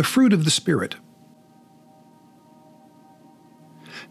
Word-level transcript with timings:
The 0.00 0.04
fruit 0.04 0.32
of 0.32 0.46
the 0.46 0.50
Spirit. 0.50 0.94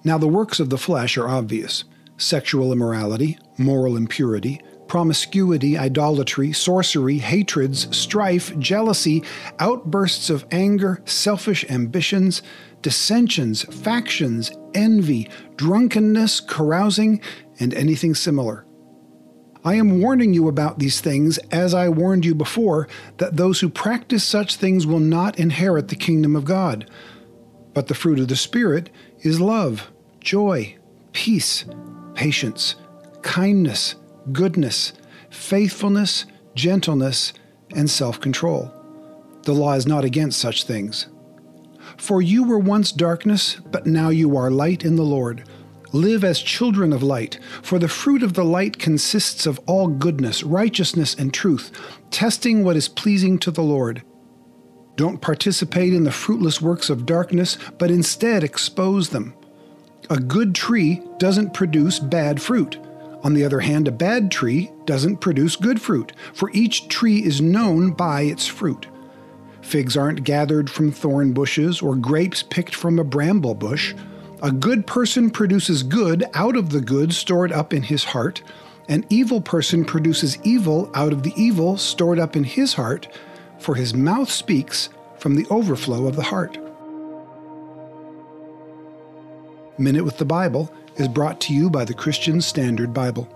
Now, 0.03 0.19
the 0.19 0.27
works 0.27 0.59
of 0.59 0.69
the 0.69 0.77
flesh 0.77 1.17
are 1.17 1.27
obvious 1.27 1.83
sexual 2.15 2.71
immorality, 2.71 3.39
moral 3.57 3.97
impurity, 3.97 4.61
promiscuity, 4.85 5.79
idolatry, 5.79 6.53
sorcery, 6.53 7.17
hatreds, 7.17 7.87
strife, 7.97 8.55
jealousy, 8.59 9.23
outbursts 9.57 10.29
of 10.29 10.45
anger, 10.51 11.01
selfish 11.05 11.65
ambitions, 11.71 12.43
dissensions, 12.83 13.63
factions, 13.63 14.51
envy, 14.75 15.27
drunkenness, 15.55 16.39
carousing, 16.39 17.19
and 17.59 17.73
anything 17.73 18.13
similar. 18.13 18.63
I 19.63 19.75
am 19.75 19.99
warning 19.99 20.33
you 20.33 20.47
about 20.47 20.79
these 20.79 21.01
things, 21.01 21.37
as 21.51 21.73
I 21.73 21.89
warned 21.89 22.23
you 22.23 22.33
before, 22.33 22.87
that 23.17 23.35
those 23.35 23.59
who 23.59 23.69
practice 23.69 24.23
such 24.23 24.55
things 24.55 24.87
will 24.87 25.01
not 25.01 25.37
inherit 25.37 25.89
the 25.89 25.95
kingdom 25.97 26.35
of 26.35 26.45
God. 26.45 26.89
But 27.73 27.87
the 27.87 27.95
fruit 27.95 28.19
of 28.19 28.29
the 28.29 28.37
Spirit 28.37 28.89
is 29.21 29.41
love, 29.41 29.91
joy, 30.21 30.77
peace, 31.11 31.65
patience, 32.13 32.75
kindness, 33.21 33.95
goodness, 34.31 34.93
faithfulness, 35.29 36.25
gentleness, 36.55 37.33
and 37.75 37.89
self 37.89 38.19
control. 38.21 38.71
The 39.43 39.53
law 39.53 39.73
is 39.73 39.85
not 39.85 40.05
against 40.05 40.39
such 40.39 40.63
things. 40.63 41.07
For 41.97 42.21
you 42.21 42.43
were 42.43 42.59
once 42.59 42.91
darkness, 42.91 43.57
but 43.71 43.85
now 43.85 44.09
you 44.09 44.37
are 44.37 44.51
light 44.51 44.85
in 44.85 44.95
the 44.95 45.03
Lord. 45.03 45.43
Live 45.91 46.23
as 46.23 46.39
children 46.39 46.93
of 46.93 47.01
light, 47.01 47.39
for 47.61 47.79
the 47.79 47.87
fruit 47.87 48.21
of 48.21 48.33
the 48.33 48.45
light 48.45 48.77
consists 48.77 49.45
of 49.45 49.59
all 49.65 49.87
goodness, 49.87 50.43
righteousness, 50.43 51.15
and 51.15 51.33
truth, 51.33 51.71
testing 52.11 52.63
what 52.63 52.75
is 52.75 52.87
pleasing 52.87 53.39
to 53.39 53.49
the 53.49 53.63
Lord. 53.63 54.03
Don't 54.95 55.21
participate 55.21 55.93
in 55.93 56.03
the 56.03 56.11
fruitless 56.11 56.61
works 56.61 56.89
of 56.89 57.05
darkness, 57.05 57.57
but 57.79 57.89
instead 57.89 58.43
expose 58.43 59.09
them. 59.09 59.33
A 60.09 60.19
good 60.19 60.53
tree 60.53 61.01
doesn't 61.17 61.53
produce 61.53 61.99
bad 61.99 62.41
fruit. 62.41 62.77
On 63.23 63.33
the 63.33 63.43
other 63.43 63.61
hand, 63.61 63.87
a 63.87 63.91
bad 63.91 64.31
tree 64.31 64.71
doesn't 64.85 65.17
produce 65.17 65.55
good 65.55 65.81
fruit, 65.81 66.13
for 66.33 66.51
each 66.51 66.87
tree 66.87 67.23
is 67.23 67.41
known 67.41 67.91
by 67.91 68.21
its 68.21 68.45
fruit. 68.45 68.87
Figs 69.61 69.97
aren't 69.97 70.23
gathered 70.23 70.69
from 70.69 70.91
thorn 70.91 71.33
bushes 71.33 71.81
or 71.81 71.95
grapes 71.95 72.43
picked 72.43 72.75
from 72.75 72.99
a 72.99 73.03
bramble 73.03 73.55
bush. 73.55 73.93
A 74.41 74.51
good 74.51 74.87
person 74.87 75.29
produces 75.29 75.83
good 75.83 76.23
out 76.33 76.55
of 76.55 76.69
the 76.69 76.79
good 76.79 77.13
stored 77.13 77.51
up 77.51 77.73
in 77.73 77.81
his 77.81 78.05
heart. 78.05 78.41
An 78.87 79.05
evil 79.09 79.41
person 79.41 79.83
produces 79.83 80.37
evil 80.43 80.89
out 80.93 81.11
of 81.11 81.23
the 81.23 81.33
evil 81.35 81.77
stored 81.77 82.19
up 82.19 82.37
in 82.37 82.45
his 82.45 82.73
heart, 82.73 83.09
for 83.59 83.75
his 83.75 83.93
mouth 83.93 84.31
speaks 84.31 84.87
from 85.17 85.35
the 85.35 85.45
overflow 85.49 86.07
of 86.07 86.15
the 86.15 86.23
heart. 86.23 86.57
Minute 89.77 90.05
with 90.05 90.17
the 90.17 90.25
Bible 90.25 90.71
is 90.95 91.09
brought 91.09 91.41
to 91.41 91.53
you 91.53 91.69
by 91.69 91.83
the 91.83 91.93
Christian 91.93 92.39
Standard 92.39 92.93
Bible. 92.93 93.27